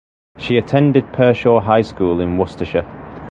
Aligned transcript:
She 0.39 0.57
attended 0.57 1.13
Pershore 1.13 1.61
High 1.61 1.83
School 1.83 2.21
in 2.21 2.35
Worcestershire. 2.39 2.87